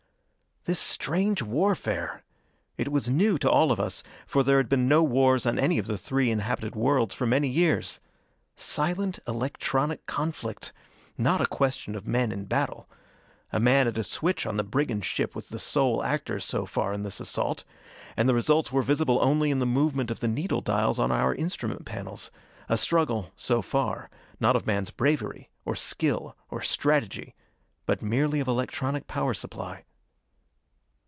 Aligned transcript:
This 0.65 0.77
strange 0.79 1.41
warfare! 1.41 2.23
It 2.77 2.91
was 2.91 3.09
new 3.09 3.39
to 3.39 3.49
all 3.49 3.71
of 3.71 3.79
us, 3.79 4.03
for 4.27 4.43
there 4.43 4.57
had 4.57 4.69
been 4.69 4.87
no 4.87 5.01
wars 5.03 5.47
on 5.47 5.57
any 5.57 5.79
of 5.79 5.87
the 5.87 5.97
three 5.97 6.29
inhabited 6.29 6.75
worlds 6.75 7.15
for 7.15 7.25
many 7.25 7.47
years. 7.49 7.99
Silent, 8.55 9.17
electronic 9.27 10.05
conflict! 10.05 10.71
Not 11.17 11.41
a 11.41 11.47
question 11.47 11.95
of 11.95 12.05
men 12.05 12.31
in 12.31 12.45
battle. 12.45 12.87
A 13.51 13.59
man 13.59 13.87
at 13.87 13.97
a 13.97 14.03
switch 14.03 14.45
on 14.45 14.57
the 14.57 14.63
brigand 14.63 15.03
ship 15.03 15.33
was 15.33 15.49
the 15.49 15.57
sole 15.57 16.03
actor 16.03 16.39
so 16.39 16.67
far 16.67 16.93
in 16.93 17.01
this 17.01 17.19
assault. 17.19 17.63
And 18.15 18.29
the 18.29 18.35
results 18.35 18.71
were 18.71 18.83
visible 18.83 19.17
only 19.19 19.49
in 19.49 19.57
the 19.57 19.65
movement 19.65 20.11
of 20.11 20.19
the 20.19 20.27
needle 20.27 20.61
dials 20.61 20.99
on 20.99 21.11
our 21.11 21.33
instrument 21.33 21.85
panels. 21.85 22.29
A 22.69 22.77
struggle, 22.77 23.31
so 23.35 23.63
far, 23.63 24.11
not 24.39 24.55
of 24.55 24.67
man's 24.67 24.91
bravery, 24.91 25.49
or 25.65 25.75
skill, 25.75 26.37
or 26.51 26.61
strategy, 26.61 27.33
but 27.87 28.03
merely 28.03 28.39
of 28.39 28.47
electronic 28.47 29.07
power 29.07 29.33
supply. 29.33 29.85